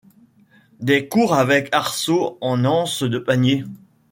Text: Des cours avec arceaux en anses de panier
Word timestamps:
Des 0.79 1.07
cours 1.07 1.35
avec 1.35 1.69
arceaux 1.75 2.39
en 2.41 2.65
anses 2.65 3.03
de 3.03 3.19
panier 3.19 3.65